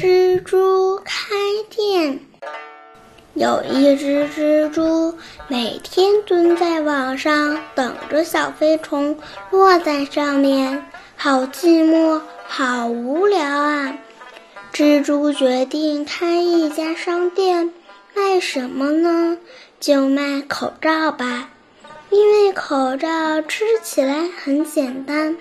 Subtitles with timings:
[0.00, 1.26] 蜘蛛开
[1.70, 2.20] 店。
[3.34, 5.12] 有一只蜘蛛，
[5.48, 9.18] 每天蹲在网上等着小飞虫
[9.50, 13.98] 落在上面，好寂寞，好无聊啊！
[14.72, 17.74] 蜘蛛决定开一家商店，
[18.14, 19.36] 卖什么呢？
[19.80, 21.50] 就卖口罩吧，
[22.10, 25.36] 因为口罩吃起来很简单。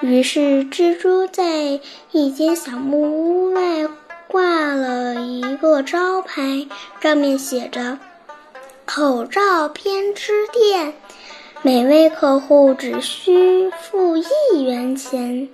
[0.00, 1.80] 于是，蜘蛛在
[2.12, 3.88] 一间小木屋外
[4.28, 6.66] 挂了一个招牌，
[7.00, 7.98] 上面写着
[8.86, 10.94] “口罩编织店”，
[11.62, 15.48] 每位客户只需付一元钱。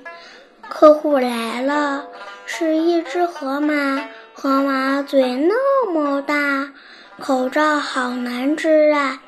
[0.68, 2.04] 客户来了，
[2.44, 6.68] 是一只河马，河马嘴那么大，
[7.18, 9.22] 口罩好难织啊！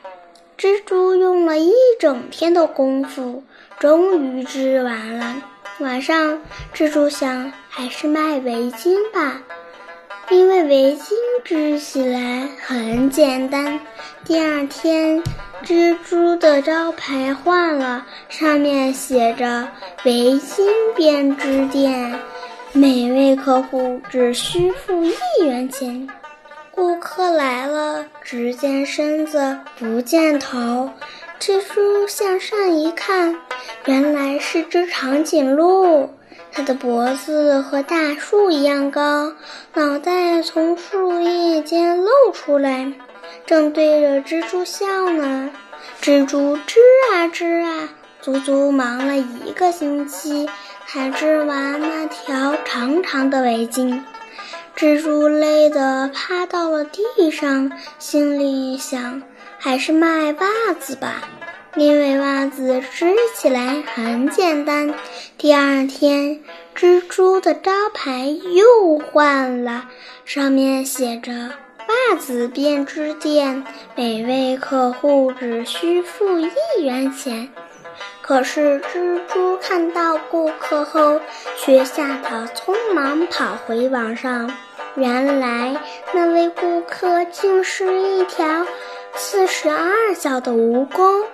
[0.58, 3.42] 蜘蛛用了一整天的功夫。
[3.78, 5.36] 终于织完了。
[5.80, 6.40] 晚上，
[6.74, 9.42] 蜘蛛想，还是卖围巾吧，
[10.30, 11.12] 因为围巾
[11.44, 13.78] 织起来很简单。
[14.24, 15.22] 第二天，
[15.62, 19.68] 蜘蛛的招牌换了，上面写着
[20.06, 22.18] “围巾编织店”，
[22.72, 25.12] 每位客户只需付一
[25.44, 26.08] 元钱。
[26.76, 30.90] 顾客来了，只见身子不见头。
[31.40, 33.34] 蜘蛛向上一看，
[33.86, 36.10] 原来是只长颈鹿。
[36.52, 39.32] 它的脖子和大树一样高，
[39.72, 42.92] 脑袋从树叶间露出来，
[43.46, 45.48] 正对着蜘蛛笑呢。
[46.02, 46.78] 蜘蛛织
[47.14, 47.88] 啊织啊，
[48.20, 50.46] 足足忙了一个星期，
[50.86, 53.98] 才织完那条长长的围巾。
[54.76, 59.22] 蜘蛛累得趴到了地上，心里想。
[59.58, 61.22] 还是卖袜子吧，
[61.76, 64.92] 因为袜子织起来很简单。
[65.38, 66.40] 第二天，
[66.74, 69.88] 蜘蛛的招牌又换了，
[70.26, 71.32] 上面写着
[71.88, 73.64] “袜子编织店”，
[73.96, 77.48] 每位客户只需付一元钱。
[78.26, 81.20] 可是，蜘蛛看到顾客后，
[81.56, 84.50] 却吓得匆忙跑回网上。
[84.96, 85.76] 原来，
[86.12, 88.66] 那位顾客竟是一条。
[89.14, 91.24] 四十二脚的蜈蚣。